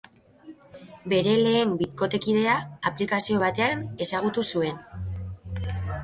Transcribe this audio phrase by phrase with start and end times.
[1.11, 2.55] Bere lehen bikotekidea
[2.91, 4.81] aplikazio batean ezagutu zuen.